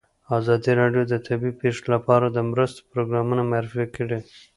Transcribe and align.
ازادي 0.37 0.71
راډیو 0.81 1.03
د 1.07 1.13
طبیعي 1.27 1.53
پېښې 1.61 1.83
لپاره 1.93 2.25
د 2.29 2.37
مرستو 2.51 2.87
پروګرامونه 2.91 3.41
معرفي 3.51 3.85
کړي. 3.95 4.19